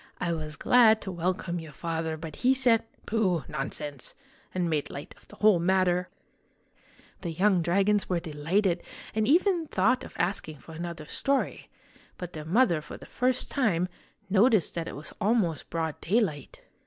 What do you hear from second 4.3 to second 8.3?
and made light of the whole matter!" The young dragons were